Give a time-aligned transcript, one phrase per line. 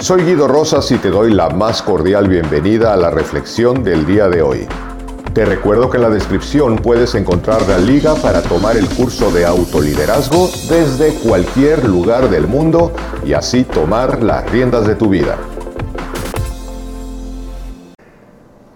[0.00, 4.28] Soy Guido Rosas y te doy la más cordial bienvenida a la reflexión del día
[4.28, 4.68] de hoy.
[5.34, 9.44] Te recuerdo que en la descripción puedes encontrar la liga para tomar el curso de
[9.44, 12.92] autoliderazgo desde cualquier lugar del mundo
[13.26, 15.36] y así tomar las riendas de tu vida.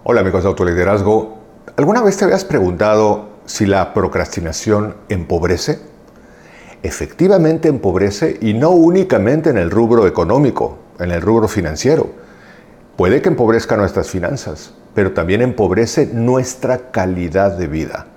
[0.03, 1.37] Hola amigos de autoliderazgo,
[1.77, 5.79] ¿alguna vez te habías preguntado si la procrastinación empobrece?
[6.83, 12.09] Efectivamente empobrece y no únicamente en el rubro económico, en el rubro financiero.
[12.95, 18.07] Puede que empobrezca nuestras finanzas, pero también empobrece nuestra calidad de vida.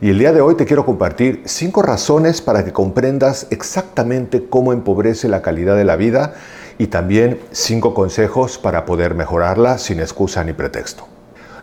[0.00, 4.72] Y el día de hoy te quiero compartir cinco razones para que comprendas exactamente cómo
[4.72, 6.34] empobrece la calidad de la vida
[6.76, 11.06] y también cinco consejos para poder mejorarla sin excusa ni pretexto.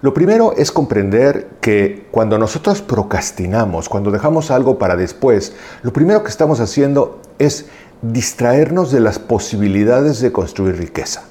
[0.01, 6.23] Lo primero es comprender que cuando nosotros procrastinamos, cuando dejamos algo para después, lo primero
[6.23, 7.67] que estamos haciendo es
[8.03, 11.23] distraernos de las posibilidades de construir riqueza.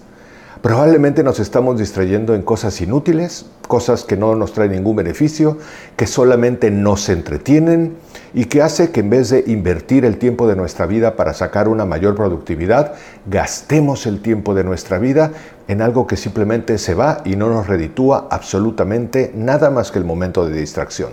[0.62, 5.58] Probablemente nos estamos distrayendo en cosas inútiles, cosas que no nos traen ningún beneficio,
[5.96, 7.96] que solamente nos entretienen
[8.32, 11.68] y que hace que en vez de invertir el tiempo de nuestra vida para sacar
[11.68, 12.94] una mayor productividad,
[13.26, 15.32] gastemos el tiempo de nuestra vida
[15.66, 20.04] en algo que simplemente se va y no nos reditúa absolutamente nada más que el
[20.04, 21.10] momento de distracción.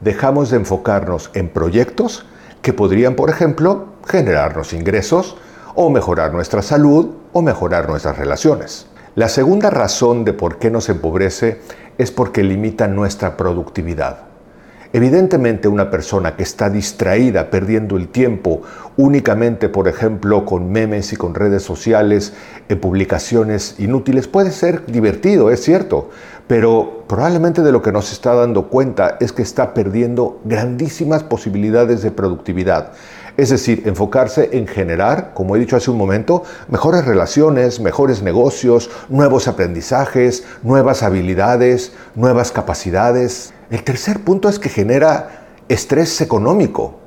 [0.00, 2.24] Dejamos de enfocarnos en proyectos
[2.62, 5.36] que podrían, por ejemplo, generarnos ingresos
[5.74, 8.86] o mejorar nuestra salud o mejorar nuestras relaciones.
[9.14, 11.60] La segunda razón de por qué nos empobrece
[11.98, 14.32] es porque limita nuestra productividad.
[14.94, 18.60] Evidentemente una persona que está distraída, perdiendo el tiempo
[18.98, 22.34] únicamente, por ejemplo, con memes y con redes sociales,
[22.68, 26.10] en publicaciones inútiles, puede ser divertido, es cierto,
[26.46, 32.02] pero probablemente de lo que nos está dando cuenta es que está perdiendo grandísimas posibilidades
[32.02, 32.92] de productividad.
[33.36, 38.90] Es decir, enfocarse en generar, como he dicho hace un momento, mejores relaciones, mejores negocios,
[39.08, 43.54] nuevos aprendizajes, nuevas habilidades, nuevas capacidades.
[43.70, 46.98] El tercer punto es que genera estrés económico.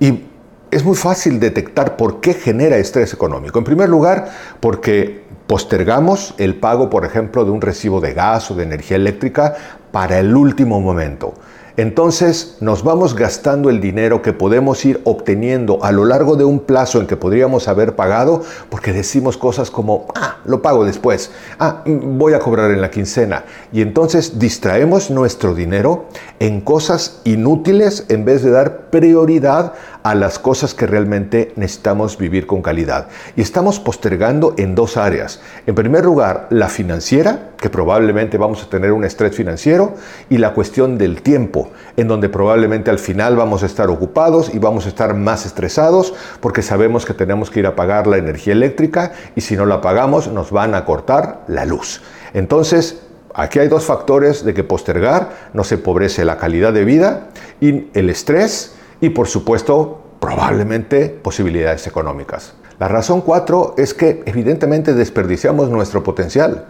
[0.00, 0.26] Y
[0.70, 3.58] es muy fácil detectar por qué genera estrés económico.
[3.58, 4.30] En primer lugar,
[4.60, 9.54] porque postergamos el pago, por ejemplo, de un recibo de gas o de energía eléctrica
[9.92, 11.34] para el último momento
[11.80, 16.60] entonces nos vamos gastando el dinero que podemos ir obteniendo a lo largo de un
[16.60, 21.82] plazo en que podríamos haber pagado porque decimos cosas como, ah, lo pago después, ah,
[21.86, 23.44] mm, voy a cobrar en la quincena.
[23.72, 26.06] Y entonces distraemos nuestro dinero
[26.38, 32.46] en cosas inútiles en vez de dar prioridad a las cosas que realmente necesitamos vivir
[32.46, 33.08] con calidad.
[33.36, 35.19] Y estamos postergando en dos áreas.
[35.66, 39.94] En primer lugar, la financiera, que probablemente vamos a tener un estrés financiero,
[40.28, 44.58] y la cuestión del tiempo en donde probablemente al final vamos a estar ocupados y
[44.58, 48.52] vamos a estar más estresados porque sabemos que tenemos que ir a pagar la energía
[48.52, 52.02] eléctrica y si no la pagamos nos van a cortar la luz.
[52.32, 53.02] Entonces,
[53.34, 57.28] aquí hay dos factores de que postergar nos empobrece la calidad de vida
[57.60, 62.54] y el estrés y por supuesto probablemente posibilidades económicas.
[62.80, 66.64] La razón cuatro es que evidentemente desperdiciamos nuestro potencial.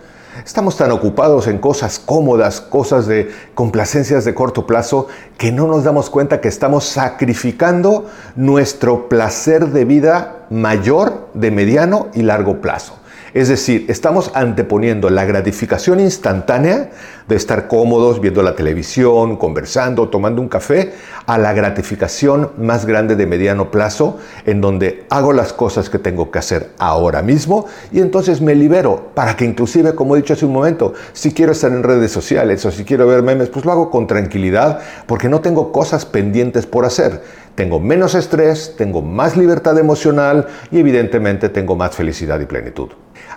[0.44, 5.06] Estamos tan ocupados en cosas cómodas, cosas de complacencias de corto plazo,
[5.38, 12.08] que no nos damos cuenta que estamos sacrificando nuestro placer de vida mayor de mediano
[12.12, 12.99] y largo plazo.
[13.32, 16.90] Es decir, estamos anteponiendo la gratificación instantánea
[17.28, 20.92] de estar cómodos viendo la televisión, conversando, tomando un café,
[21.26, 26.32] a la gratificación más grande de mediano plazo, en donde hago las cosas que tengo
[26.32, 30.46] que hacer ahora mismo y entonces me libero para que inclusive, como he dicho hace
[30.46, 33.70] un momento, si quiero estar en redes sociales o si quiero ver memes, pues lo
[33.70, 37.22] hago con tranquilidad porque no tengo cosas pendientes por hacer.
[37.54, 42.90] Tengo menos estrés, tengo más libertad emocional y evidentemente tengo más felicidad y plenitud.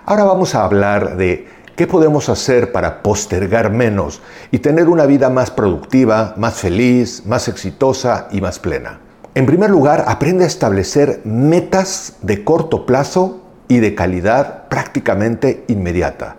[0.04, 1.46] Ahora vamos a hablar de
[1.76, 7.48] qué podemos hacer para postergar menos y tener una vida más productiva, más feliz, más
[7.48, 9.00] exitosa y más plena.
[9.34, 16.36] En primer lugar, aprende a establecer metas de corto plazo y de calidad prácticamente inmediata.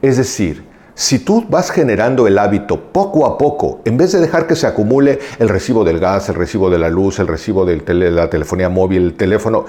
[0.00, 0.67] Es decir,
[0.98, 4.66] si tú vas generando el hábito poco a poco, en vez de dejar que se
[4.66, 8.68] acumule el recibo del gas, el recibo de la luz, el recibo de la telefonía
[8.68, 9.66] móvil, el teléfono,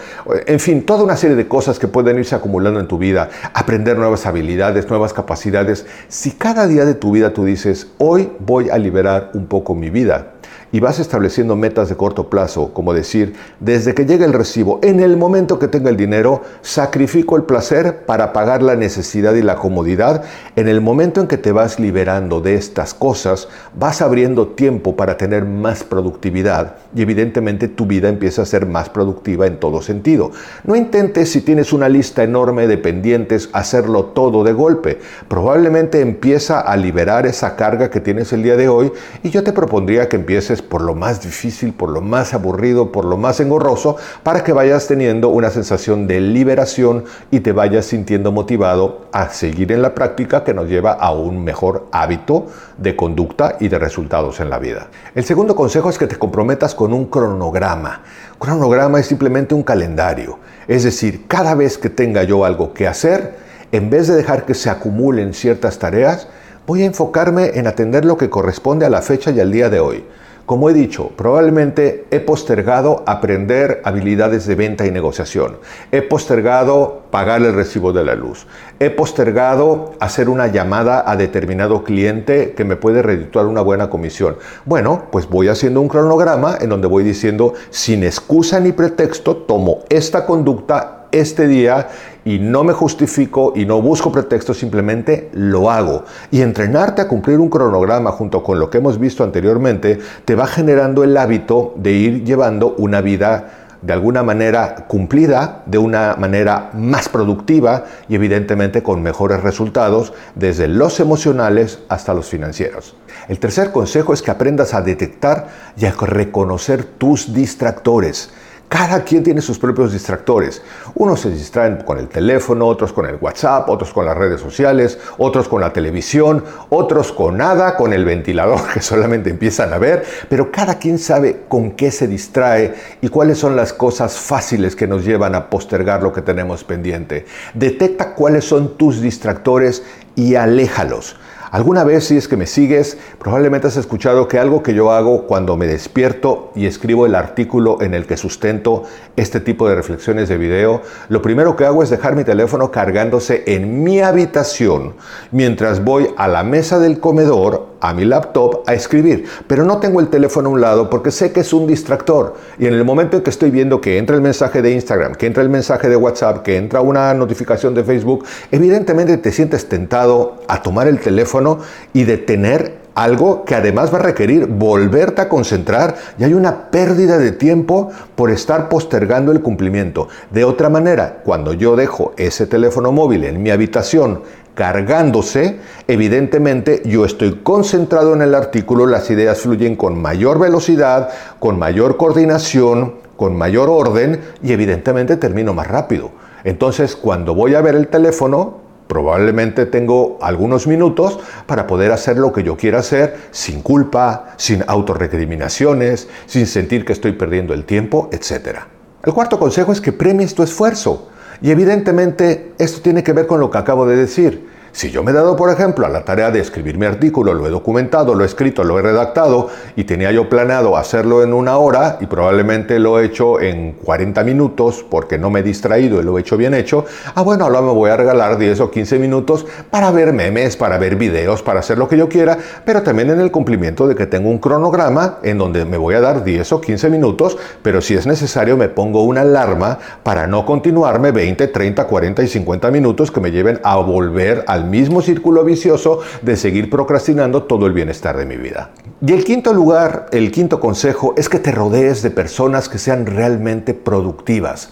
[0.48, 3.96] en fin, toda una serie de cosas que pueden irse acumulando en tu vida, aprender
[3.96, 8.80] nuevas habilidades, nuevas capacidades, si cada día de tu vida tú dices, hoy voy a
[8.80, 10.32] liberar un poco mi vida,
[10.72, 15.00] y vas estableciendo metas de corto plazo, como decir, desde que llegue el recibo, en
[15.00, 19.56] el momento que tenga el dinero, sacrifico el placer para pagar la necesidad y la
[19.56, 20.24] comodidad,
[20.56, 25.18] en el momento en que te vas liberando de estas cosas, vas abriendo tiempo para
[25.18, 30.32] tener más productividad y evidentemente tu vida empieza a ser más productiva en todo sentido.
[30.64, 35.00] No intentes si tienes una lista enorme de pendientes hacerlo todo de golpe.
[35.28, 38.92] Probablemente empieza a liberar esa carga que tienes el día de hoy
[39.24, 43.06] y yo te propondría que empieces por lo más difícil, por lo más aburrido, por
[43.06, 48.32] lo más engorroso, para que vayas teniendo una sensación de liberación y te vayas sintiendo
[48.32, 52.48] motivado a seguir en la práctica que nos lleva a un mejor hábito
[52.78, 54.88] de conducta y de resultados en la vida.
[55.16, 58.04] El segundo consejo es que te comprometas con un cronograma.
[58.38, 60.40] Cronograma es simplemente un calendario.
[60.68, 63.38] Es decir, cada vez que tenga yo algo que hacer,
[63.72, 66.28] en vez de dejar que se acumulen ciertas tareas,
[66.66, 69.80] voy a enfocarme en atender lo que corresponde a la fecha y al día de
[69.80, 70.06] hoy.
[70.50, 75.60] Como he dicho, probablemente he postergado aprender habilidades de venta y negociación.
[75.92, 78.48] He postergado pagar el recibo de la luz.
[78.80, 84.38] He postergado hacer una llamada a determinado cliente que me puede redituar una buena comisión.
[84.66, 89.84] Bueno, pues voy haciendo un cronograma en donde voy diciendo, sin excusa ni pretexto, tomo
[89.88, 91.90] esta conducta este día
[92.30, 96.04] y no me justifico y no busco pretextos, simplemente lo hago.
[96.30, 100.46] Y entrenarte a cumplir un cronograma junto con lo que hemos visto anteriormente te va
[100.46, 103.50] generando el hábito de ir llevando una vida
[103.82, 110.68] de alguna manera cumplida, de una manera más productiva y evidentemente con mejores resultados desde
[110.68, 112.96] los emocionales hasta los financieros.
[113.28, 118.30] El tercer consejo es que aprendas a detectar y a reconocer tus distractores.
[118.70, 120.62] Cada quien tiene sus propios distractores.
[120.94, 125.00] Unos se distraen con el teléfono, otros con el WhatsApp, otros con las redes sociales,
[125.18, 130.06] otros con la televisión, otros con nada, con el ventilador que solamente empiezan a ver,
[130.30, 134.86] pero cada quien sabe con qué se distrae y cuáles son las cosas fáciles que
[134.86, 137.26] nos llevan a postergar lo que tenemos pendiente.
[137.56, 139.82] Detecta cuáles son tus distractores
[140.16, 141.16] y aléjalos.
[141.52, 145.26] Alguna vez, si es que me sigues, probablemente has escuchado que algo que yo hago
[145.26, 148.84] cuando me despierto y escribo el artículo en el que sustento
[149.16, 153.44] este tipo de reflexiones de video, lo primero que hago es dejar mi teléfono cargándose
[153.48, 154.96] en mi habitación
[155.32, 160.00] mientras voy a la mesa del comedor a mi laptop a escribir, pero no tengo
[160.00, 162.36] el teléfono a un lado porque sé que es un distractor.
[162.58, 165.28] Y en el momento en que estoy viendo que entra el mensaje de Instagram, que
[165.28, 170.42] entra el mensaje de WhatsApp, que entra una notificación de Facebook, evidentemente te sientes tentado
[170.48, 171.60] a tomar el teléfono
[171.94, 177.18] y detener algo que además va a requerir volverte a concentrar y hay una pérdida
[177.18, 180.10] de tiempo por estar postergando el cumplimiento.
[180.32, 184.22] De otra manera, cuando yo dejo ese teléfono móvil en mi habitación
[184.54, 191.10] cargándose, evidentemente yo estoy concentrado en el artículo, las ideas fluyen con mayor velocidad,
[191.40, 196.12] con mayor coordinación, con mayor orden y evidentemente termino más rápido.
[196.44, 202.34] Entonces, cuando voy a ver el teléfono, probablemente tengo algunos minutos para poder hacer lo
[202.34, 208.10] que yo quiera hacer sin culpa, sin autorrecriminaciones, sin sentir que estoy perdiendo el tiempo,
[208.12, 208.62] etc.
[209.04, 211.10] El cuarto consejo es que premies tu esfuerzo.
[211.40, 214.50] Y evidentemente esto tiene que ver con lo que acabo de decir.
[214.80, 217.46] Si yo me he dado, por ejemplo, a la tarea de escribir mi artículo, lo
[217.46, 221.58] he documentado, lo he escrito, lo he redactado y tenía yo planeado hacerlo en una
[221.58, 226.06] hora y probablemente lo he hecho en 40 minutos porque no me he distraído y
[226.06, 229.00] lo he hecho bien hecho, ah bueno, ahora me voy a regalar 10 o 15
[229.00, 233.10] minutos para ver memes, para ver videos, para hacer lo que yo quiera, pero también
[233.10, 236.54] en el cumplimiento de que tengo un cronograma en donde me voy a dar 10
[236.54, 241.50] o 15 minutos, pero si es necesario me pongo una alarma para no continuarme 20,
[241.50, 246.38] 30, 40 y 50 minutos que me lleven a volver a mismo círculo vicioso de
[246.38, 248.72] seguir procrastinando todo el bienestar de mi vida.
[249.06, 253.06] Y el quinto lugar, el quinto consejo es que te rodees de personas que sean
[253.06, 254.72] realmente productivas.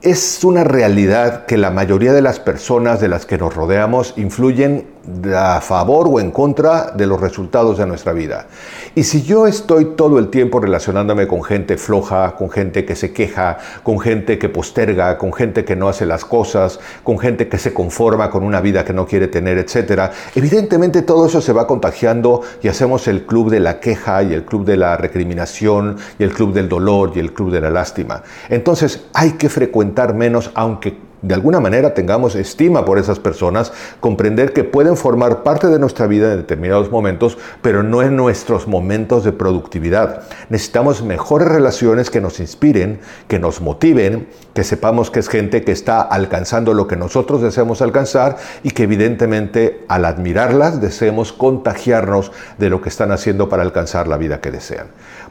[0.00, 4.86] Es una realidad que la mayoría de las personas de las que nos rodeamos influyen
[5.34, 8.46] a favor o en contra de los resultados de nuestra vida.
[8.94, 13.12] Y si yo estoy todo el tiempo relacionándome con gente floja, con gente que se
[13.12, 17.58] queja, con gente que posterga, con gente que no hace las cosas, con gente que
[17.58, 21.66] se conforma con una vida que no quiere tener, etc., evidentemente todo eso se va
[21.66, 26.24] contagiando y hacemos el club de la queja y el club de la recriminación y
[26.24, 28.22] el club del dolor y el club de la lástima.
[28.48, 34.52] Entonces hay que frecuentar menos, aunque de alguna manera tengamos estima por esas personas, comprender
[34.52, 39.24] que pueden formar parte de nuestra vida en determinados momentos, pero no en nuestros momentos
[39.24, 40.22] de productividad.
[40.48, 45.72] Necesitamos mejores relaciones que nos inspiren, que nos motiven, que sepamos que es gente que
[45.72, 52.70] está alcanzando lo que nosotros deseamos alcanzar y que evidentemente al admirarlas deseemos contagiarnos de
[52.70, 54.88] lo que están haciendo para alcanzar la vida que desean.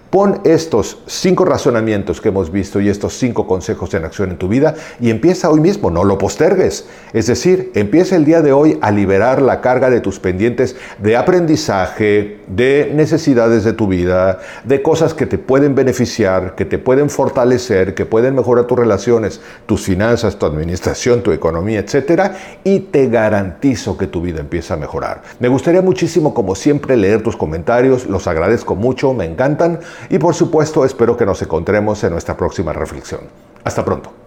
[0.09, 4.47] Pon estos cinco razonamientos que hemos visto y estos cinco consejos en acción en tu
[4.47, 6.85] vida y empieza hoy mismo, no lo postergues.
[7.13, 11.15] Es decir, empieza el día de hoy a liberar la carga de tus pendientes de
[11.15, 17.09] aprendizaje, de necesidades de tu vida, de cosas que te pueden beneficiar, que te pueden
[17.09, 22.31] fortalecer, que pueden mejorar tus relaciones, tus finanzas, tu administración, tu economía, etc.
[22.63, 25.21] Y te garantizo que tu vida empieza a mejorar.
[25.39, 28.07] Me gustaría muchísimo, como siempre, leer tus comentarios.
[28.07, 29.79] Los agradezco mucho, me encantan
[30.09, 33.21] y por supuesto espero que nos encontremos en nuestra próxima reflexión.
[33.63, 34.26] Hasta pronto.